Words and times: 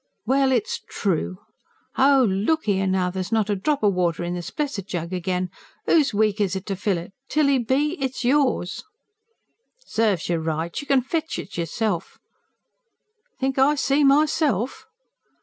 "Well, 0.25 0.51
it's 0.51 0.79
true. 0.89 1.37
Oh, 1.95 2.25
look 2.27 2.67
'ere 2.67 2.87
now, 2.87 3.11
there's 3.11 3.31
not 3.31 3.51
a 3.51 3.55
drop 3.55 3.83
o' 3.83 3.87
water 3.89 4.23
in 4.23 4.33
this 4.33 4.49
blessed 4.49 4.87
jug 4.87 5.13
again. 5.13 5.51
'Oo's 5.87 6.11
week 6.11 6.41
is 6.41 6.55
it 6.55 6.65
to 6.65 6.75
fill 6.75 6.97
it? 6.97 7.13
Tilly 7.29 7.59
B., 7.59 7.97
it's 7.99 8.23
yours!" 8.23 8.83
"Serves 9.85 10.27
you 10.27 10.37
right. 10.39 10.75
You 10.81 10.87
can 10.87 11.03
fetch 11.03 11.37
it 11.37 11.55
yourself." 11.55 12.17
"Think 13.39 13.59
I 13.59 13.75
see 13.75 14.03
myself!" 14.03 14.87